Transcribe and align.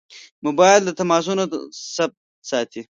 موبایل 0.45 0.81
د 0.85 0.89
تماسونو 0.99 1.43
ثبت 1.95 2.19
ساتي. 2.49 2.79